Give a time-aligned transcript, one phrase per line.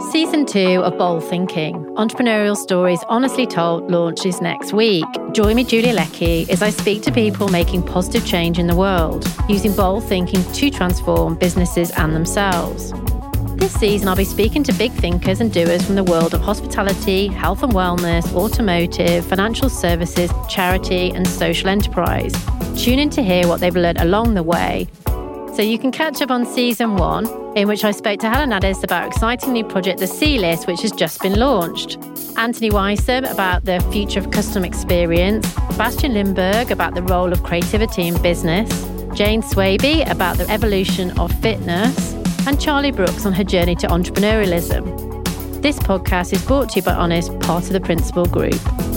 [0.00, 5.04] Season 2 of Bold Thinking, Entrepreneurial Stories Honestly Told, launches next week.
[5.32, 9.26] Join me, Julia Leckie, as I speak to people making positive change in the world,
[9.48, 12.92] using bold thinking to transform businesses and themselves.
[13.56, 17.26] This season, I'll be speaking to big thinkers and doers from the world of hospitality,
[17.26, 22.32] health and wellness, automotive, financial services, charity, and social enterprise.
[22.76, 24.86] Tune in to hear what they've learned along the way
[25.58, 28.84] so you can catch up on season one, in which I spoke to Helen Addis
[28.84, 31.96] about exciting new project The C List, which has just been launched.
[32.36, 38.06] Anthony Weissum about the future of custom experience, Bastian Lindberg about the role of creativity
[38.06, 38.68] in business,
[39.14, 42.12] Jane Swaby about the evolution of fitness,
[42.46, 44.84] and Charlie Brooks on her journey to entrepreneurialism.
[45.60, 48.87] This podcast is brought to you by Honest, part of the Principal Group.